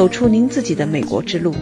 [0.00, 1.54] 走出您自己的美国之路。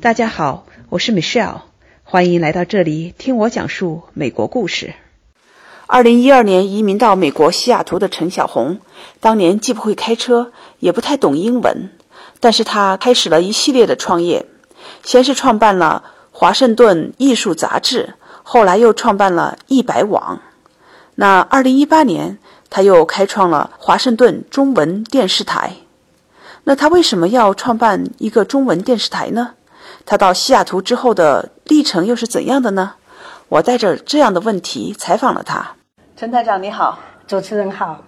[0.00, 1.60] 大家好，我是 Michelle，
[2.02, 4.94] 欢迎来到这里听我讲述美国故事。
[5.86, 8.80] 二零一二年移民到美国西雅图的陈小红，
[9.20, 10.50] 当年既不会开车，
[10.80, 11.90] 也不太懂英文，
[12.40, 14.46] 但是他开始了一系列的创业，
[15.04, 16.02] 先是创办了
[16.36, 20.40] 《华盛顿艺术杂志》，后来又创办了一百网。
[21.14, 22.38] 那二零一八年，
[22.70, 25.76] 他又开创了华盛顿中文电视台。
[26.66, 29.52] 那他为什么要创办一个中文电视台呢？
[30.06, 32.94] 他到西雅图之后的历程又是怎样的呢？
[33.50, 35.76] 我带着这样的问题采访了他。
[36.16, 38.02] 陈台长你好，主持人好。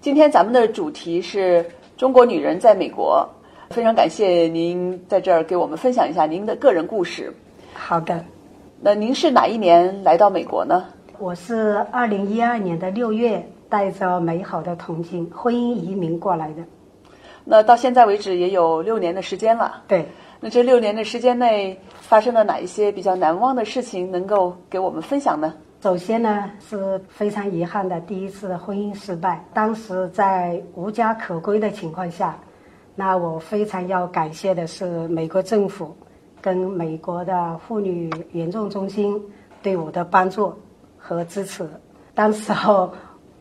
[0.00, 1.64] 今天咱们的主题是
[1.98, 3.28] 中国女人在美国，
[3.68, 7.34] 非常感谢您在这儿给我们分享一下您的个人故事。
[7.74, 8.24] 好的。
[8.80, 10.84] 那您是哪一年来到美国呢？
[11.18, 16.62] 我是二零一二年的六月，带着美好的憧憬，婚姻移民过来的。
[17.44, 19.82] 那到现在为止也有六年的时间了。
[19.88, 20.06] 对。
[20.42, 25.52] 那这六年的时间内发生了哪一些比较难忘的事情，能够给我们分享呢？
[25.82, 29.44] 首先呢，是非常遗憾的第一次婚姻失败。
[29.52, 32.38] 当时在无家可归的情况下，
[32.94, 35.94] 那我非常要感谢的是美国政府
[36.40, 39.22] 跟美国的妇女援助中心
[39.62, 40.54] 对我的帮助
[40.96, 41.68] 和支持。
[42.14, 42.90] 当时候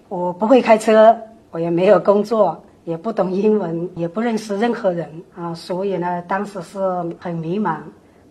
[0.10, 1.18] 我不会开车，
[1.52, 2.62] 我也没有工作。
[2.90, 6.80] 也不懂英文，也不认识任何人啊，所以呢，当时是
[7.20, 7.78] 很迷茫。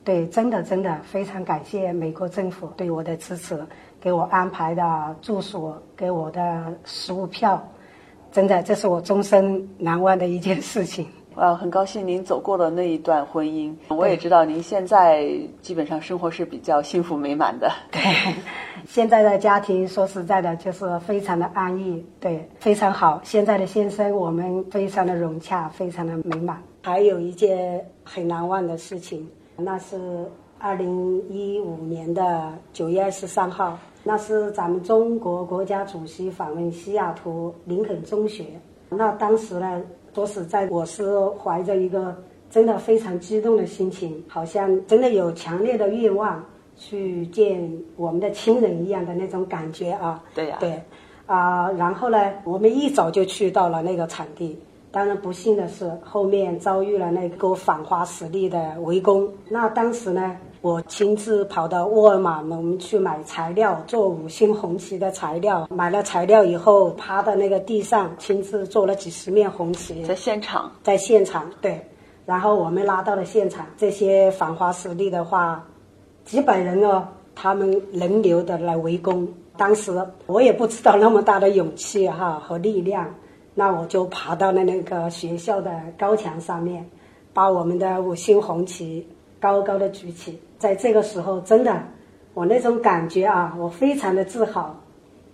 [0.03, 3.65] 对，真的真的非常感谢美国政府对我的支持，
[4.01, 7.63] 给我安排的住所，给我的食物票，
[8.33, 11.07] 真的这是我终身难忘的一件事情。
[11.39, 13.73] 啊，很高兴您走过了那一段婚姻。
[13.91, 15.31] 我也知道您现在
[15.63, 17.71] 基本上生活是比较幸福美满的。
[17.93, 18.03] 对，
[18.89, 23.21] 现在的家庭说实在的，就是非常的安逸，对，非常好。
[23.23, 26.61] 现在的先生，我们非常的融洽，非常的美满。
[26.83, 30.29] 还有一件很难忘的事情，那是
[30.59, 38.45] 二零一五年的九月二十三号，那是咱们中国国家主席访问西雅图林肯中学。
[38.89, 39.81] 那当时呢？
[40.15, 42.17] 说实在，我是怀着一个
[42.51, 46.45] 真的非常激动的心情，好像真的有强烈的愿望
[46.77, 50.23] 去见我们的亲人一样的那种感觉啊。
[50.35, 50.57] 对呀。
[50.59, 50.83] 对，
[51.27, 54.59] 啊，然后呢，我们一早就去到了那个场地。
[54.91, 59.29] 当然不幸的是，后面遭遇了那个反华势力的围攻。
[59.49, 60.37] 那当时呢？
[60.61, 65.69] 我亲自跑到沃尔玛我们去买材料，做五星红旗的材料。
[65.71, 70.03] 买了材料以后，趴到那个地上，亲自做了几十面红旗。
[70.05, 71.81] 在现场，在现场，对。
[72.27, 75.65] 然后我们拉到了现场，这些反华势力的话，
[76.25, 79.27] 几百人哦，他们轮流的来围攻。
[79.57, 79.93] 当时
[80.27, 83.09] 我也不知道那么大的勇气哈和力量，
[83.55, 86.85] 那我就爬到了那个学校的高墙上面，
[87.33, 89.07] 把我们的五星红旗
[89.41, 90.39] 高高的举起。
[90.59, 91.83] 在这个时候，真的，
[92.35, 94.75] 我那种感觉啊，我非常的自豪，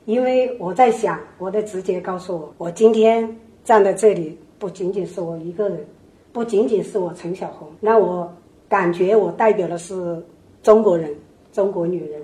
[0.04, 3.28] 因为我在想，我的直觉告诉我，我今天
[3.64, 5.86] 站在这里，不仅仅是我一个人，
[6.32, 8.30] 不仅仅是我陈小红，那我
[8.68, 10.22] 感觉我代表的是
[10.62, 11.14] 中国人，
[11.52, 12.22] 中国女人。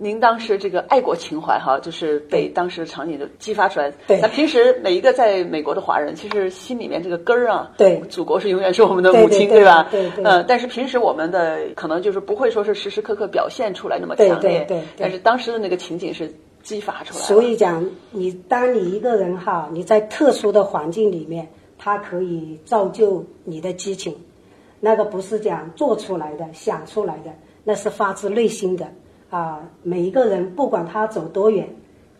[0.00, 3.92] 您当时这个爱国情怀哈，就是被当时的场景就激发出来。
[4.06, 9.88] 对，那平时每一个在美国的华人，其实心里面这个根儿啊，对，祖国是永远是我们的母亲，对吧？
[9.90, 10.24] 对对。
[10.24, 14.82] 嗯，但是平时我们的可能就是不会说是时时刻刻表现出来那么强烈，对对。
[14.96, 16.32] 但是当时的那个情景是
[16.62, 17.20] 激发出来。
[17.20, 24.14] 所以讲，你当你一个人哈，你在特殊的环境里面，它可以造就你的激情，
[24.78, 27.32] 那个不是讲做出来的、想出来的，
[27.64, 28.86] 那是发自内心的。
[29.30, 31.68] 啊，每一个人不管他走多远，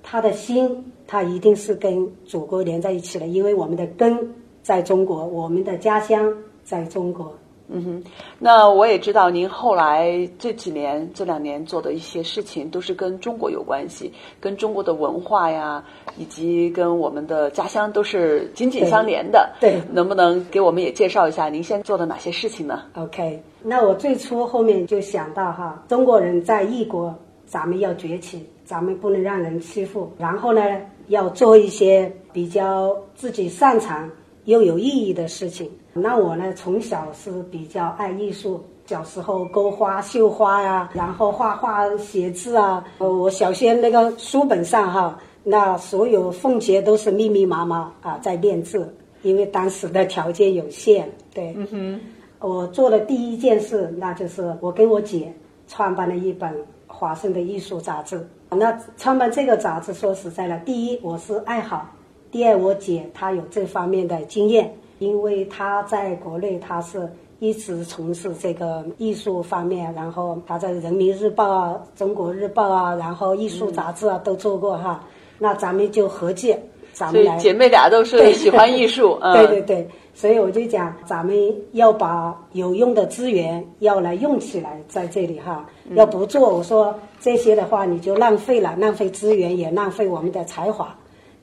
[0.02, 6.32] 他的心他一定是跟祖国连在一起的，因为我们的根在中国，我们的家乡
[6.64, 7.32] 在中国。
[7.70, 8.02] 嗯哼，
[8.38, 14.10] 那我也知道您后来这几年、这两年做的一些事情，都是跟中国有关系，
[14.40, 15.84] 跟中国的文化呀，
[16.16, 19.50] 以及跟我们的家乡都是紧紧相连的。
[19.60, 27.14] 对，能不能给我们也介绍一下您现在做的哪些事情呢？OK，那我最初后面就想到哈，中国人在异国，
[27.44, 30.62] 咱们要崛起，咱们不能让人欺负，然后呢，
[31.08, 34.10] 要做一些比较自己擅长
[34.48, 35.70] 又有意义的事情。
[35.92, 42.82] 那我呢，从小是比较爱艺术，小时候勾花、绣花呀，然后画画、写字啊。
[42.96, 51.10] 呃，我小学那个书本上哈，那所有凤节都是密密麻麻啊，在练字，因为当时的条件有限。
[51.34, 52.00] 对，嗯哼。
[52.40, 55.30] 我做的第一件事，那就是我跟我姐
[55.66, 56.54] 创办了一本
[56.86, 58.26] 华盛的艺术杂志。
[58.48, 61.90] 那创办这个杂志，说实在的，第一我是爱好，
[62.30, 64.74] 第二我姐她有这方面的经验。
[64.98, 67.08] 因为她在国内她是
[67.38, 75.04] 一直从事这个艺术方面，然后她在《人民日报》啊、《中国日报》啊，然后艺术杂志啊都做过哈。
[75.38, 76.56] 那咱们就合计，
[76.92, 77.36] 咱们来。
[77.36, 85.64] 姐妹俩都是喜欢艺术，嗯、对对对，所以我就讲，咱们要把有用的资源要来用起来，在这里哈，
[85.94, 90.92] 要不做，我说这些的话你就浪费了，浪费资源也浪费我们的才华，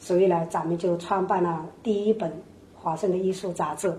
[0.05, 2.31] 所以呢，咱们就创办了第一本
[2.75, 3.91] 华盛的艺术杂志。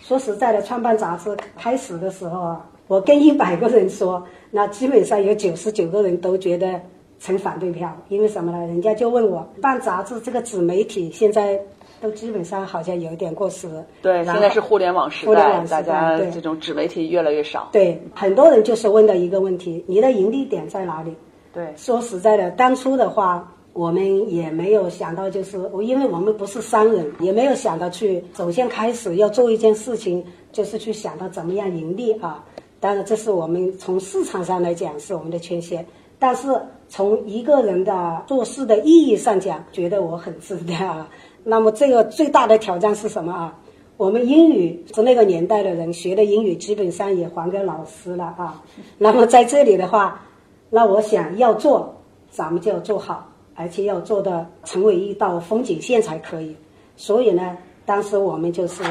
[0.00, 6.80] 说实在的，创办杂志开始的时候啊，我跟一百个人说，那基本上有九十九个人都觉得。
[7.22, 8.58] 成反对票，因为什么呢？
[8.60, 11.60] 人家就问我办杂志这个纸媒体现在
[12.00, 13.68] 都基本上好像有一点过时。
[14.00, 17.68] 对，现在是互联网时代，大家这种纸媒体越来越少。
[17.72, 21.14] 对，很多人就是问的一个问题：你的盈利点在哪里？
[21.52, 32.44] 对，说实在的，当初的话，我们也没有想到，就是我，因为我们不是商人，也没有想到去首先开始要做一件事情，就是去想到怎么样盈利啊。
[32.80, 35.86] 当然，这是我们从市场上来讲是我们的缺陷。
[36.18, 36.48] 但是
[36.88, 41.08] 从一个人的做事的意义上讲，觉得我很值得啊。
[41.44, 43.58] 那么这个最大的挑战是什么啊？
[43.96, 48.62] 我们英语是那个年代的人学的英语，基本上也还给老师了啊。
[48.98, 50.20] 那么在这里的话，
[50.68, 51.94] 那我想要做，
[52.30, 53.29] 咱们就要做好，
[53.60, 56.56] 而且要做的成为一道风景线才可以。
[56.96, 58.82] 所以呢，当时我们就是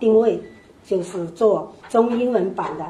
[0.00, 0.40] 定位，
[0.84, 2.84] 就是做中英文版的。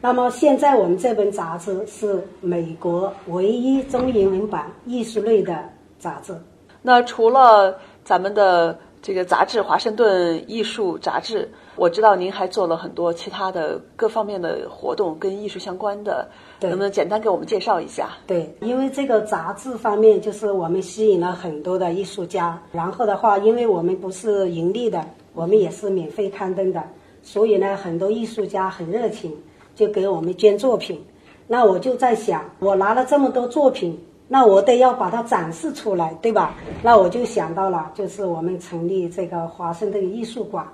[0.00, 5.56] 那么现在我们这本杂志是美国唯一中英文版艺术类的
[6.00, 6.34] 杂志。
[6.82, 11.44] 那除了咱们的这个杂志《华盛顿艺术杂志》，
[11.74, 18.10] 我知道您还做了很多其他的各方面的活动，跟艺术相关的，能不能简单给我们介绍一下？
[18.28, 22.62] 对，因为这个杂志方面，就是我们吸引了很多的艺术家。
[22.70, 25.04] 然后的话，因为我们不是盈利的，
[25.34, 26.80] 我们也是免费刊登的，
[27.24, 29.36] 所以呢，很多艺术家很热情。
[29.74, 31.02] 就给我们捐作品，
[31.48, 33.98] 那我就在想，我拿了这么多作品，
[34.32, 36.54] 那我得要把它展示出来，对吧？
[36.82, 40.66] 那我就想到了，就是我们成立这个华盛顿艺术馆，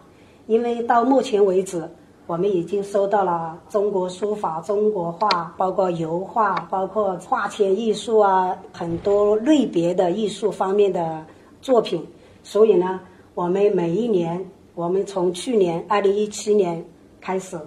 [0.46, 1.82] 因为到目前为止，
[2.28, 11.26] 我们已经收到了中国书法、中国画，包括油画、包括画签艺术啊，很多类别的艺术方面的
[11.60, 12.06] 作品。
[12.44, 13.00] 所以呢，
[13.34, 14.40] 我们每一年，
[14.76, 16.84] 我们从去年二零一七年
[17.20, 17.58] 开始。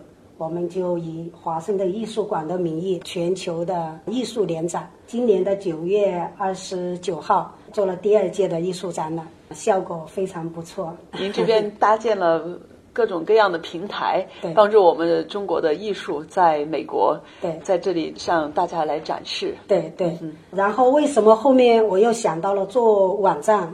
[0.41, 4.89] 我们就以华盛顿艺术馆的名义，全球的艺术联展。
[5.05, 10.97] 今年的九月二十九号做了第二届的艺术展览，效果非常不错。
[11.19, 12.59] 您这边搭建了
[12.91, 19.55] 各种各样的平台， 帮助我们中国的艺术在美国，对，在这里向大家来展示。
[19.67, 20.17] 对对。
[20.49, 23.71] 然后为什么后面我又想到了做网站，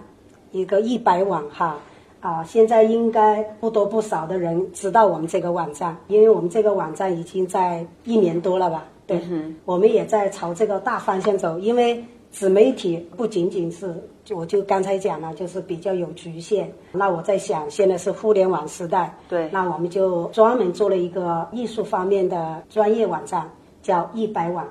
[0.51, 1.79] 一个一百网哈？
[2.19, 8.85] 啊，现在应该不多不少的人知道我们这个网站，因为我们这个网站已经在一年多了吧？
[9.05, 9.21] 对，
[9.65, 11.59] 我们也在朝这个大方向走。
[11.59, 13.95] 因为自媒体不仅仅是，
[14.31, 16.69] 我就刚才讲了，就是比较有局限。
[16.91, 23.49] 那我在想，现在是互联网时代，对，那我们就专门做了一个艺术方面的专业网站，
[23.83, 24.67] 叫一百网，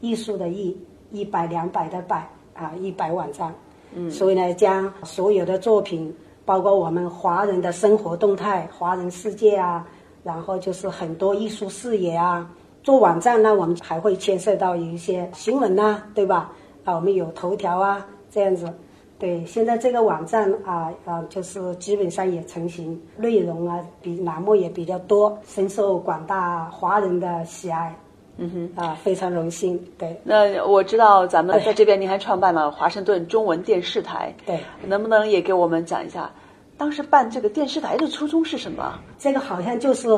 [0.00, 0.76] 艺术的艺，
[1.12, 3.54] 一百两百的百啊，一百网站。
[3.94, 6.12] 嗯，所以呢，将所有的作品。
[6.46, 9.86] 包括我们华人的生活动态、华人世界啊，
[10.22, 12.48] 然后就是很多艺术视野啊。
[12.82, 16.52] 做网站呢，我们还会牵涉到有一些新闻呐，对吧？
[16.84, 18.72] 啊，我们有头条啊，这样子。
[19.18, 27.92] 对，现在这个网站啊啊，就是基本上也成型，内容啊比栏目也比较多，深受广大华人的喜爱。
[28.38, 29.82] 嗯哼，啊，非常荣幸。
[29.96, 34.34] 对，那我知道咱们在这边，您还创办了华盛顿中文电视台。
[34.44, 36.30] 对，能不能也给我们讲一下，
[36.76, 38.98] 当时办这个电视台的初衷是什么？
[39.18, 40.08] 这个好像就是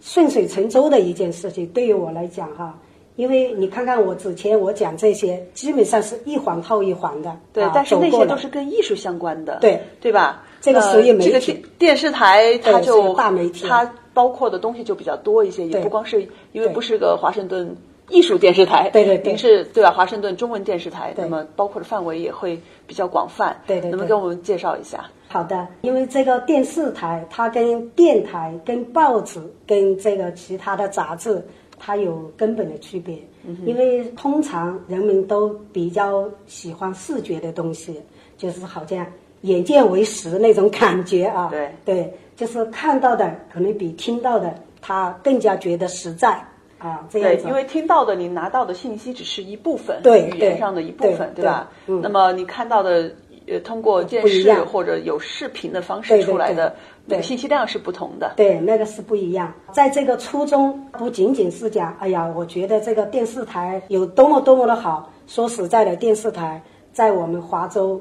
[0.00, 1.64] 顺水成舟的一件事情。
[1.68, 2.76] 对于我来讲，哈，
[3.14, 7.36] 因为你看看我之前我讲这些，基本上是一环套一环的。
[7.52, 9.58] 对，但是那些都是跟艺术相关的。
[9.60, 10.42] 对，对吧？
[10.60, 11.30] 这个属于媒体。
[11.30, 13.88] 这个电视台它就大媒体，它。
[14.14, 17.76] 包括的东西就比较多一些，也不光是因为不是个华盛顿
[18.08, 19.90] 艺术电视台，对对，您是对吧？
[19.90, 25.04] 华盛顿中文电视台，那么包括的范围也会比较广泛，对对，能不能给我们介绍一下？
[25.28, 31.44] 好的，因为这个电视台它跟电台、跟报纸、跟这个其他的杂志，
[31.78, 33.18] 它有根本的区别。
[33.66, 38.00] 因为通常人们都比较喜欢视觉的东西，
[38.38, 39.04] 就是好像
[39.42, 41.48] 眼见为实那种感觉啊。
[41.50, 42.14] 对对。
[42.36, 46.42] 就是看到的可能比听到的他更加觉得实在
[46.78, 47.42] 啊，这样子。
[47.42, 51.70] 对，因为听到的你拿到的信息只是一部分，对语言上的一部分，对吧？
[51.86, 52.00] 嗯。
[52.02, 53.10] 那么你看到的
[53.46, 56.76] 呃通过电视或者有视频的方式出来的对
[57.06, 58.32] 那个信息量是不同的。
[58.36, 59.52] 对，那个是不一样。
[59.72, 65.10] 在这个初衷，不仅仅是讲，哎呀，我觉得这个电视台有多么多么的好。
[65.26, 66.60] 说实在的，电视台
[66.92, 67.98] 在我们华州，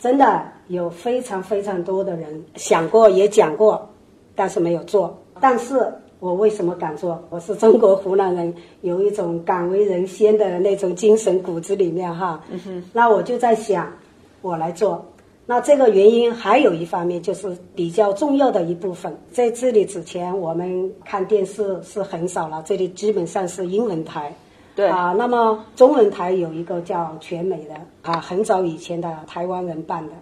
[0.00, 3.88] 真的有非常非常多的人想过也讲过，
[4.34, 5.16] 但是没有做。
[5.40, 7.22] 但是我为什么敢做？
[7.30, 12.42] 我是中国湖南人，有一种敢为人先的那种精神骨子里面哈。
[12.92, 13.90] 那我就在想，
[14.42, 15.04] 我来做。
[15.46, 24.30] 那这个原因还有一方面就是比较重要的一部分，在这里之前我们看电视是很少了，这里基本上是英文台。
[24.76, 30.12] 对啊，那么中文台有一个叫全美的啊，很早以前的台湾人办的。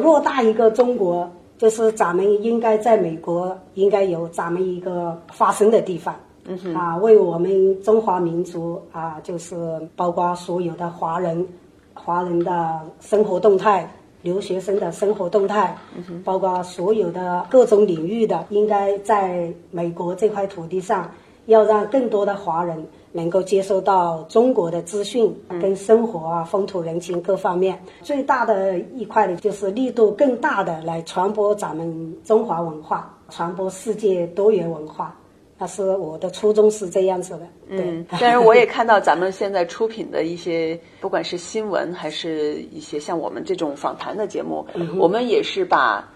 [0.00, 6.16] 偌大一个中国，就是咱们应该在美国应该有咱们一个发声的地方。
[6.44, 6.74] 嗯。
[6.74, 11.46] 啊，为我们中华民族啊，就是包括所有的华人，
[11.94, 13.90] 华人的生活动态。
[14.22, 15.74] 留学生的生活动态，
[16.22, 21.10] 包括所有的各种领域的，应该在美国这块土地上，
[21.46, 27.80] 要让更多的华人能够接收到中国的资讯跟生活啊、风土人情各方面。
[28.02, 35.16] 最大的一块呢就是力度更大的来传播咱们中华文化，传播世界多元文化。
[35.62, 37.40] 那是我的初衷是这样子的。
[37.68, 46.08] 嗯，但是我也看到咱们现在出品的一些，不管是新闻还是一些像我们这种访谈的节目，嗯我们也是把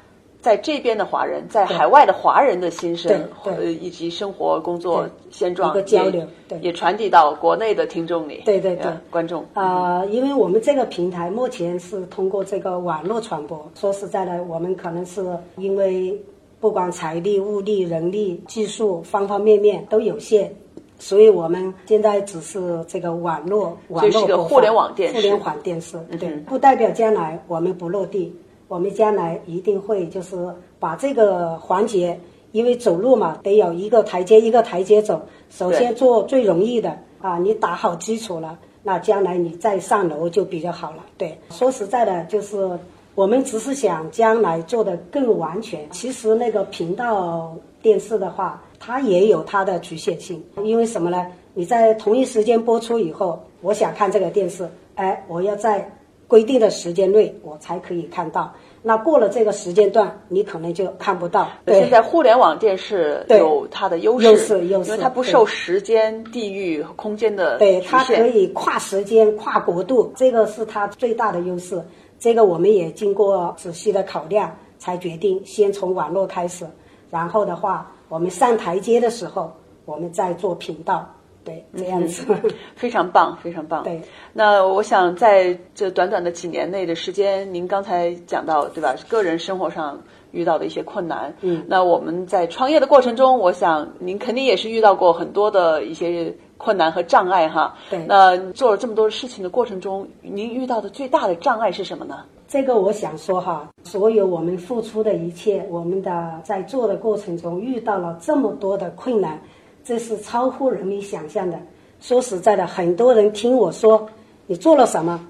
[0.45, 6.59] 在这边的华人，在海外的华人的心声，对以及生活工作现状一个交流对。
[6.61, 8.85] 也传递到国内的听众里，对对对。
[8.85, 9.43] 呃观众。
[9.55, 13.67] 啊、因为我们这个平台目前是通过这个网络传播。
[13.75, 15.25] 说实在的，我们可能是
[15.57, 16.15] 因为
[16.61, 20.53] 不管财力、物力、人力、技术方方面面都有限，
[20.99, 25.15] 所以我们现在只是这个网络网络播放个互联网电视。
[25.15, 28.31] 嗯互联网电视，对，不代表将来我们不落地，
[28.75, 32.19] 我们将来一定会就是把这个环节。
[32.51, 35.21] 因为走路嘛，得有一个台阶一个台阶走。
[35.51, 40.99] 首先做最容易的啊，你打好基础了，那将来你再上楼就比较好了。
[41.19, 42.79] 对，说实在的，就是
[43.17, 45.81] 我们只是想将来做的更完全。
[45.91, 51.27] 其实那个频道电视的话，它也有它的局限性，因为什么呢？
[51.55, 55.91] 你在同一时间播出以后，我想看这个电视，哎，我要在
[56.29, 58.53] 规定的时间内我才可以看到。
[58.87, 61.49] 那过了这个时间段，你可能就看不到。
[61.65, 68.25] 对现在互联网电视有它的优势，优势优势因为它不受时间、地域和空间的对，它可。
[68.35, 71.81] 以跨时间、跨国度，这个是它最大的优势。
[72.19, 76.67] 这个我们也经过仔细的考量，才决定先从网络开始，
[77.11, 79.53] 然后的话，我们上台阶的时候，
[79.85, 81.15] 我们再做频道，
[81.45, 82.25] 对，这样子。
[82.75, 83.83] 非常棒，非常棒。
[83.85, 84.01] 对，
[84.33, 88.95] 那我想在这短短的几年内的时间，您刚才讲到，对吧？
[89.09, 90.01] 个人生活上
[90.33, 97.75] 遇到的一些困难，嗯，那我们在创业的过程中，我想您肯定也是遇到过很多的一些困难和障碍哈。
[97.91, 102.25] 对那做了这么多事情的过程中，您遇到的最大的障碍是什么呢？
[102.47, 109.41] 这个我想说哈，所有我们付出的一切，我们的在做的过程中遇到了这么多的困难，
[109.85, 111.59] 这是超乎人们想象的。
[112.01, 114.09] 说实在的，很多人听我说
[114.47, 115.21] 你做了什么，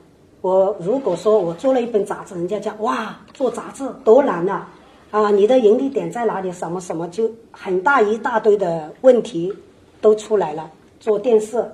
[0.40, 4.66] 我如果说我做了一本杂志，人家讲哇，做杂志多难呐、
[5.10, 6.50] 啊，你的盈利点在哪里？
[6.52, 9.52] 什么什么，就很大一大堆的问题
[10.00, 10.70] 都出来了。
[11.00, 11.64] 做电视，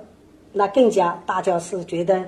[0.51, 2.23] 那更加大家是觉得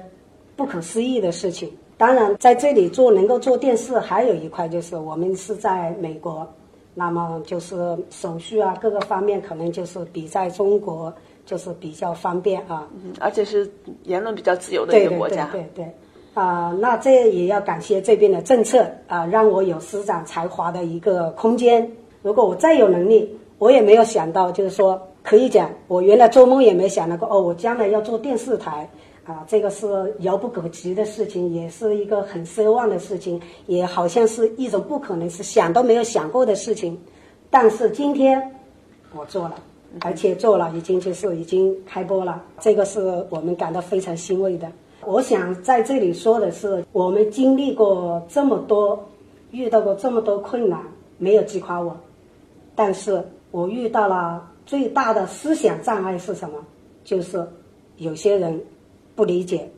[0.55, 1.71] 不可思议的事情。
[1.97, 6.47] 当然，在这里做能够做电视，还有一块就是我们是在美国，
[6.93, 11.13] 那么就是手续啊各个方面可能就是比在中国
[11.45, 12.87] 就是比较方便啊。
[13.03, 13.69] 嗯，而且是
[14.03, 15.49] 言论比较自由的一个国家。
[15.51, 15.91] 对对，
[16.33, 21.89] 啊、那这也要感谢这边的政策啊、让我有施展才华的一个空间。
[22.21, 28.89] 如果我再有能力，我也没有想到，就是说可以讲，我原来做梦也没想到过，哦，我将来要做电视台。
[29.25, 36.97] 啊，这个是遥不可及的事情，也是一个很奢望的事情，也好像是一种不可能，是想都没有想过的事情。
[37.49, 38.51] 但是今天
[39.15, 39.55] 我做了，
[40.01, 44.69] 而且做了，已经就是已经开播了，这个是我们感到非常欣慰的。
[45.05, 49.07] 我想在这里说的是，我们经历过这么多，
[49.51, 50.81] 遇到过这么多困难，
[51.17, 51.95] 没有击垮我，
[52.75, 56.55] 但是我遇到了最大的思想障碍是什么？
[57.05, 57.45] 就是
[57.97, 58.59] 有些人
[59.15, 59.69] 不理解，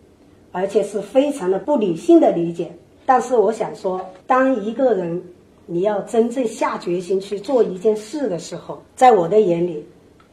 [0.51, 2.71] 而且是非常的不理性的理解。
[3.05, 5.21] 但是我想说，当一个人
[5.65, 9.85] 你要真正下决心去做一件事的时候，在我的眼里，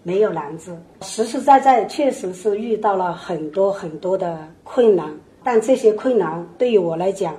[0.03, 5.13] 没有难字，实实在在确实是遇到了很多很多的困难，
[5.45, 7.37] 但这些困难对于我来讲，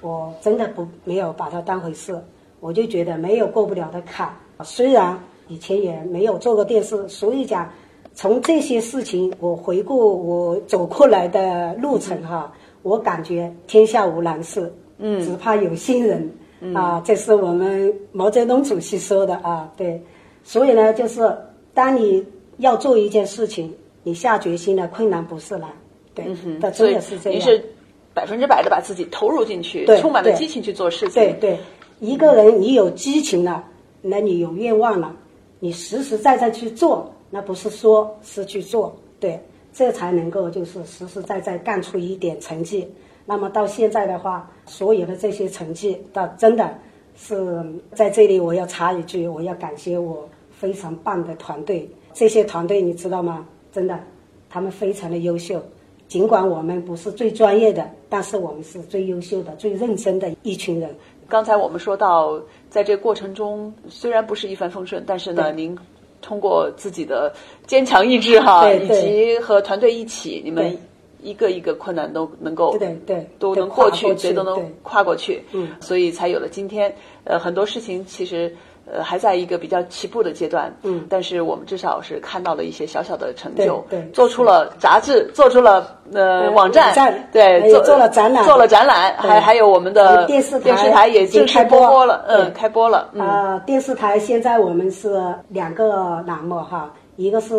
[0.00, 2.20] 我真的不没有把它当回事，
[2.60, 4.30] 我就觉得没有过不了的坎。
[4.64, 7.70] 虽然以前也没有做过电视，所以讲
[8.18, 16.28] 从这些事情我回顾我走过来的路程哈，我感觉天下无难事，嗯，只怕有心人。
[16.74, 20.02] 啊，这是我们毛泽东主席说的啊，对，
[20.42, 21.32] 所以呢，就是
[21.72, 23.72] 当你要做一件事情，
[24.02, 25.70] 你下决心了，困难不是难，
[26.12, 26.24] 对，
[26.58, 27.38] 的真的是这样。
[27.38, 27.64] 你是
[28.12, 31.22] 百分之百的把自己投入进去，充满了激情去做事情。
[31.22, 31.58] 对对，
[32.00, 33.64] 一个人你有激情了，
[34.02, 35.14] 那你有愿望了，
[35.60, 39.38] 你实实在在去做，那不是说是去做，对，
[39.72, 42.88] 这才能够就是实实在在干出一点成绩。
[43.26, 46.72] 那么到现在的话，所有的这些成绩，到真的
[47.16, 51.88] 是在这里，我要插一句，我要感谢我非常棒的团队。
[52.14, 53.46] 这些团队你知道吗？
[53.70, 54.00] 真的，
[54.48, 55.62] 他们非常的优秀。
[56.08, 60.96] 尽管我们不是最专业的，但是我们是最优秀的、最认真的一群人。
[61.28, 65.76] 刚才我们说到，在这个过程中，虽然不是一帆风顺，但是呢，您
[66.20, 67.32] 通过自己的
[67.66, 70.76] 坚强意志哈，以及和团队一起，你们。
[71.20, 76.94] 一个一个困难都能够对对都能过去，谁都能跨过去，嗯，所以才有了今天。
[77.24, 78.54] 呃，很多事情其实
[78.92, 93.10] 呃还在一个比较起步的阶段，嗯，但是我们至少是看到了一些小小的成就，对，做出了杂志，做出了呃网站，对，做了展览，做了展览，还还有我们的电视台电视台也正式播了，嗯，开播了。
[93.18, 97.54] 啊，电视台现在我们是两个栏目哈，一个是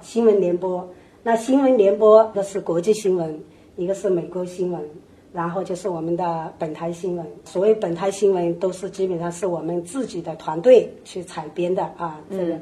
[0.00, 0.88] 新闻联播。
[1.22, 3.40] 那新闻联播一个是国际新闻，
[3.76, 4.80] 一个是美国新闻，
[5.34, 7.26] 然后就是我们的本台新闻。
[7.44, 12.20] 所谓本台新闻，都是基本上是我们自己的团队去采编的啊。
[12.30, 12.58] 这个，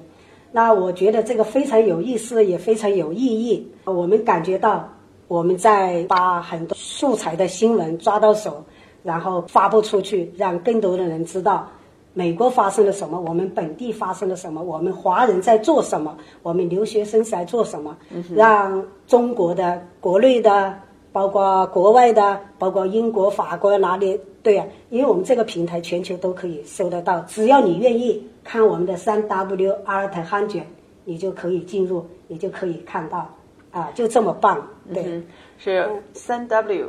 [0.53, 3.71] 那我觉得这个非常有意思，也非常有意义。
[3.85, 4.89] 我们感觉到
[5.29, 8.65] 我们在把很多素材的新闻抓到手，
[9.03, 11.69] 然后发布出去，让更多的人知道。
[12.15, 13.21] 美国发生了什么？
[13.21, 14.63] 我们本地发生了什么？
[14.63, 16.17] 我们华人在做什么？
[16.43, 17.95] 我们留学生在做什么？
[18.35, 20.75] 让中国的国内的，
[21.13, 24.19] 包括国外的，包括英国、法国哪里？
[24.43, 30.67] 对呀，因为我们这个平台全球都可以收得到，只要你愿意看我们的三 W Art 汉卷，
[31.05, 33.29] 你就可以进入，你就可以看到，
[33.71, 34.67] 啊，就这么棒。
[34.93, 35.23] 对，
[35.59, 36.89] 是三 W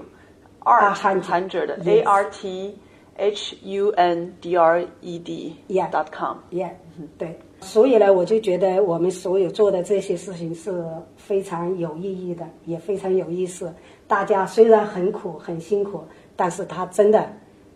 [0.61, 2.75] Art Hundred A R T。
[3.15, 6.71] h u n d r e d yeah dot com yeah
[7.15, 10.83] 对，所以呢，我就觉得我们所有做的这些事情是
[11.15, 13.71] 非常有意义的，也非常有意思。
[14.07, 16.03] 大家虽然很苦很辛苦，
[16.35, 17.27] 但是他真的，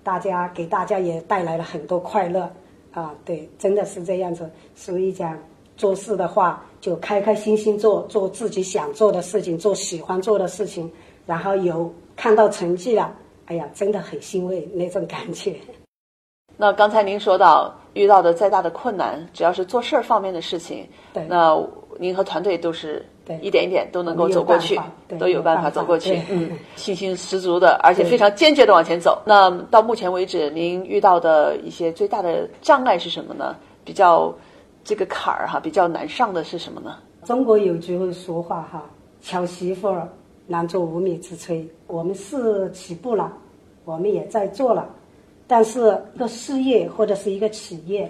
[0.03, 2.51] 大家给大家也带来了很多快乐
[2.93, 3.13] 啊！
[3.25, 4.49] 对，真的是这样子。
[4.75, 5.37] 所以讲
[5.75, 10.91] 做事的话，就开开心心做，做自己想做的事情，做喜欢做的事情，
[11.25, 13.13] 然后有看到成绩了。
[13.45, 15.55] 哎呀，真的很欣慰那种感觉。
[16.57, 21.55] 那刚才您说到遇到的再大的困难，只要是做事儿方面的事情，对，那
[21.99, 24.79] 您和团队都是对一点一点都能够走过去，
[25.19, 29.21] 都有办法走过去，嗯，信心十足的，而且非常坚决的往前走。
[29.25, 33.55] 那到目前为止，您遇到的一些最大的障碍是什么呢？
[33.83, 34.33] 比较
[34.83, 36.97] 这个坎儿哈，比较难上的是什么呢？
[37.25, 38.83] 中国有句俗话哈，
[39.21, 40.07] 巧媳妇儿。
[40.49, 41.67] 难做无米之炊。
[41.87, 43.33] 我们是起步了，
[43.83, 44.87] 我们也在做了，
[45.45, 48.09] 但是一个事业或者是一个企业，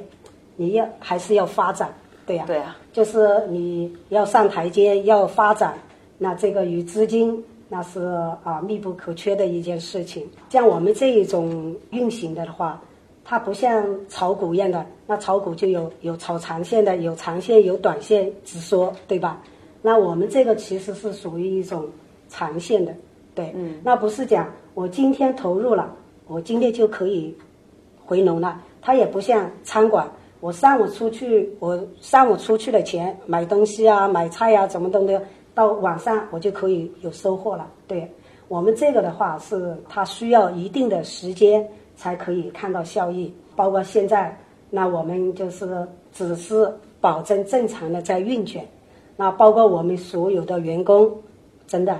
[0.55, 1.91] 你要还是要发展，
[2.27, 5.73] 对呀，对呀，就是你要上台阶，要发展，
[6.19, 8.01] 那这个与资金那是
[8.43, 10.29] 啊密不可缺的一件事情。
[10.49, 12.79] 像我们这一种运行的话，
[13.25, 19.41] 它不像炒股一样的，那炒股就有有炒长线的，有长线有短线直说，对吧？
[19.81, 21.87] 那我们这个其实是属于一种。
[22.29, 22.93] 长线的，
[23.33, 25.95] 对，嗯那不是讲我今天投入了，
[26.27, 27.33] 我今天就可以
[28.03, 28.61] 回笼了。
[28.81, 30.05] 它也不像餐馆，
[30.39, 35.21] 我上午出去，我上午出去的钱买东西啊、买菜啊，怎么都的，
[35.53, 37.67] 到晚上我就可以有收获了。
[37.87, 38.09] 对
[38.47, 43.33] 我们这个的话，是它需要一定的时间才可以看到效益。
[43.55, 44.37] 包括现在，
[44.69, 46.71] 那我们就是只是
[47.01, 48.63] 保证正常的在运转，
[49.15, 51.11] 那包括我们所有的员工，
[51.65, 51.99] 真的。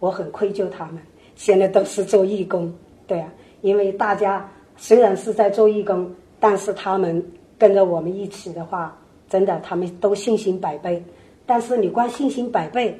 [0.00, 1.02] 我很愧疚他们，
[1.34, 2.72] 现在都是做义工，
[3.06, 7.20] 对啊，因为大家虽然是在做义工，但是他们
[7.58, 8.96] 跟着我们一起的话，
[9.28, 11.02] 真的他们都信心百倍。
[11.44, 12.98] 但是你光信心百倍，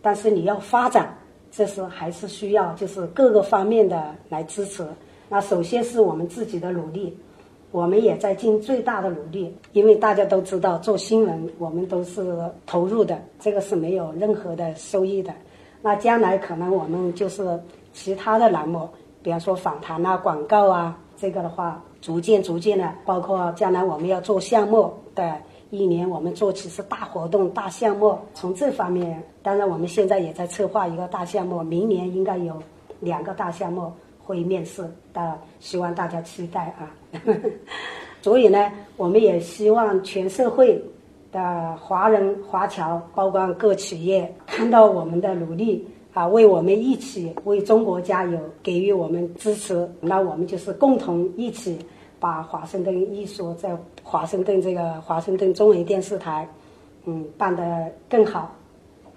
[0.00, 1.16] 但是你要发展，
[1.50, 4.86] 这是还是需要就是各个方面的来支持。
[5.28, 7.16] 那首先是我们自己的努力，
[7.72, 12.36] 我们也在尽最大的努力，因为大家都知道做新闻，我们都是
[12.66, 15.32] 投入的，这个是没有任何的收益的。
[15.82, 17.58] 那将来可能我们就是
[17.92, 18.88] 其他的栏目
[19.22, 25.36] 比方说访谈啊、广告啊，这个的话，逐渐逐渐的，包括将来我们要做项目的
[25.68, 32.56] 一年，我们做几次大活动、大项目，从这方面，当然我们现在也在策划一个大项目，明年应该有
[33.00, 36.90] 两个大项目会面试，的，希望大家期待啊。
[38.22, 40.82] 所以呢，我们也希望全社会
[41.30, 49.88] 的华人华侨，包括各企业，看到我们的努力啊，为我们一起为中国加油，给予我们支持。
[50.00, 51.78] 那我们就是共同一起
[52.18, 56.48] 把华盛顿艺术在华盛顿这个华盛顿中文电视台，
[57.04, 57.62] 嗯，办得
[58.08, 58.54] 更好，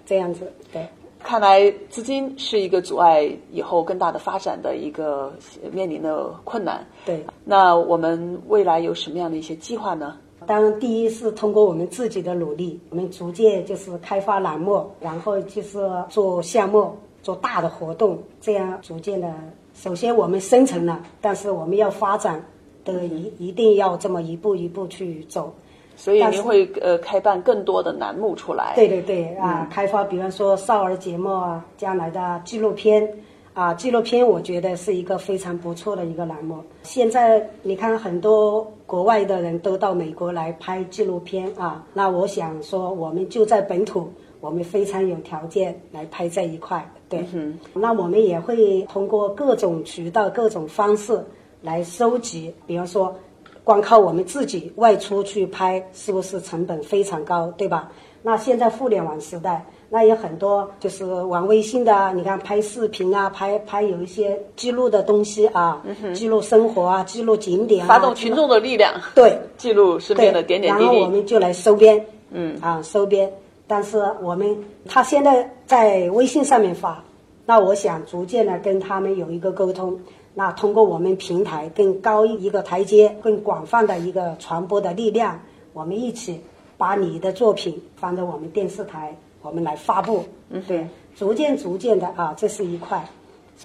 [0.06, 0.86] 这样子对。
[1.20, 5.32] 看来资金是一个阻碍以后更大的发展的一个
[5.72, 6.86] 面临的困难。
[7.06, 10.18] 对，那我们未来有什么样的一些计划呢？
[10.46, 15.78] 当然，第一是通过我们自己的努力，我们逐渐就是开发栏目，然后就是
[16.08, 19.32] 做项目、做大的活动，这样逐渐的。
[19.74, 22.44] 首先我们生存了，但是我们要发展，
[22.84, 25.52] 的一一定要这么一步一步去走。
[25.96, 28.72] 所以您会呃开办更多的栏目出来？
[28.74, 33.08] 对对对啊，开发比方说少儿节目啊，将来的纪录片
[33.54, 36.58] 啊，纪录片我觉得是一个非常不错的一个栏目。
[36.82, 46.84] 现在你看很多国外的人都到美国来拍纪录片啊，那我想说我们就在本土，我们非常有条件来拍这一块。
[47.08, 47.24] 对，
[47.72, 51.24] 那我们也会通过各种渠道、各种方式
[51.62, 53.14] 来收集，比方说。
[53.62, 57.90] 光靠我们自己外出去拍，是不是成本非常高，对吧？
[58.22, 59.64] 那现在互联网时代，
[59.94, 65.80] 那有很多就是玩微信的，你看拍视频啊，拍拍有一些记录的东西啊，
[66.12, 70.84] 记录生活啊，记录景点啊，发动群众的力量，对，记录身边的点点滴滴。
[70.84, 73.32] 然后我们就来收编，嗯，啊，收编。
[73.68, 77.04] 但是我们他现在在微信上面发，
[77.46, 79.96] 那我想逐渐的跟他们有一个沟通。
[80.34, 85.40] 那通过我们平台更高一个台阶，更广泛的一个传播的力量，
[85.72, 86.40] 我们一起
[86.76, 90.24] 把你的作品放在我们电视台，我们来发布。
[90.48, 93.06] 嗯，对，逐渐逐渐的啊，这是一块，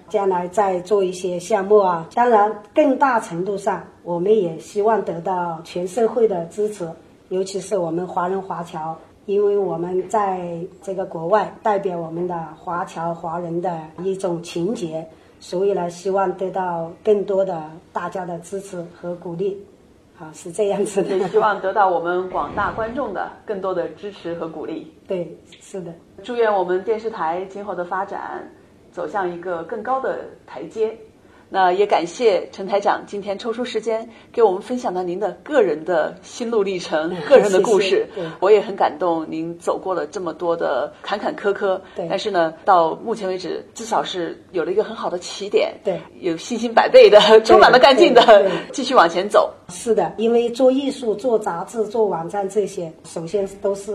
[0.09, 2.07] 将来再做一些项目啊。
[2.13, 6.87] 当然，更大程度上，我们也希望得到全社会的支持，
[7.29, 15.07] 尤其是我们华人华侨，因为我们在这个国外代表我们的华侨华人的一种情结。
[15.41, 17.63] 所以呢，希望得到更多的
[17.93, 19.57] 大家的支持和鼓励，
[20.19, 21.17] 啊，是这样子的。
[21.17, 24.93] 也希望得到我们广大观众的更多的支持和鼓励。
[25.07, 25.93] 对，是的。
[26.21, 28.45] 祝愿我们电视台今后的发展
[28.91, 30.97] 走向一个更高的台阶。
[31.49, 38.07] 那也感谢陈台长今天抽出时间给我们分享了您的个人的心路历程、 个人的故事。
[38.39, 41.79] 我也很感动，您走过了这么多的坎坎坷坷。
[42.07, 45.73] 但是呢，到目前为止，至少是有了一个很好的起点。
[45.83, 49.51] 对，有信心百倍的、 充满了干劲的，继续往前走。
[49.69, 53.91] 是的，因为做艺术、做杂志、做网站这些，首先都是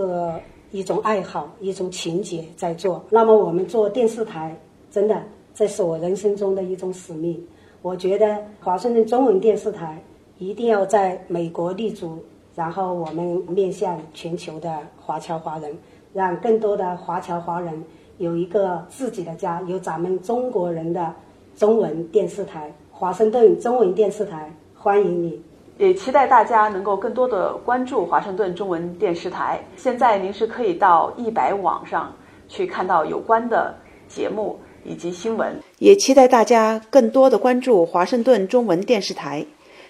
[0.72, 3.04] 一种爱好、一种情节在做。
[3.10, 5.22] 那么我们做电视台，真的。
[5.54, 7.40] 这是我人生中的一种使命。
[7.80, 10.02] 我觉得华盛顿中文电视台
[10.38, 12.18] 一定要在美国立足，
[12.56, 15.76] 然后我们面向全球的华侨华人，
[16.12, 17.84] 让更多的华侨华人
[18.18, 21.14] 有一个自己的家，有咱们中国人的
[21.54, 25.40] 中文电视台——华盛顿中文电视台，欢迎你！
[25.76, 29.60] 也期待大家能够更多的关注华盛顿中文电视台。
[29.76, 32.12] 现在您是可以到一百网上
[32.48, 33.74] 去看到有关的
[34.08, 34.58] 节目。
[34.84, 39.46] 以及新闻，也期待大家更多的关注华盛顿中文电视台。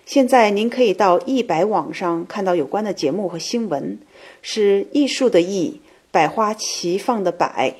[0.07, 3.98] 现在您可以到一百网上看到有关的节目和新闻，
[4.42, 5.80] 是艺术的艺，
[6.11, 7.74] 百花齐放的百。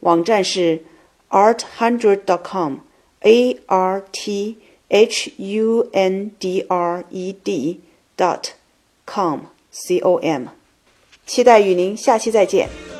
[0.00, 0.82] 网站是
[1.30, 4.56] arthundred.com，a r t
[4.88, 7.80] h u n d r e d
[8.16, 8.50] dot
[9.06, 10.48] com c o m。
[11.26, 12.99] 期待与您下期再见。